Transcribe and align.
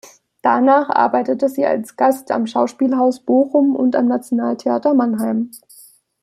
Danach 0.41 0.89
arbeitete 0.89 1.47
sie 1.47 1.63
als 1.63 1.95
Gast 1.95 2.31
am 2.31 2.47
Schauspielhaus 2.47 3.19
Bochum 3.19 3.75
und 3.75 3.95
am 3.95 4.07
Nationaltheater 4.07 4.95
Mannheim. 4.95 5.51